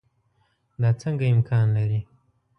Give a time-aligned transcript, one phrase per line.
[0.81, 1.99] دا څنګه امکان لري.